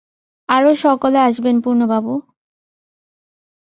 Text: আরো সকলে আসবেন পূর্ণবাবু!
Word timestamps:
আরো 0.49 0.71
সকলে 0.75 1.19
আসবেন 1.19 1.55
পূর্ণবাবু! 1.61 2.13